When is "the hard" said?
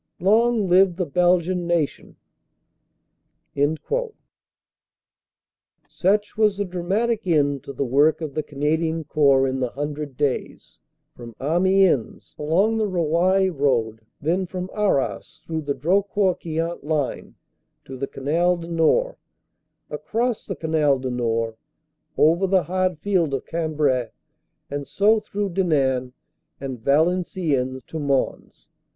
22.47-22.97